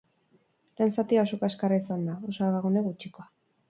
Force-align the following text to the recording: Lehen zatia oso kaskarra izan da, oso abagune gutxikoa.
Lehen 0.79 0.93
zatia 0.95 1.27
oso 1.27 1.41
kaskarra 1.43 1.81
izan 1.85 2.05
da, 2.11 2.19
oso 2.33 2.47
abagune 2.51 2.89
gutxikoa. 2.91 3.33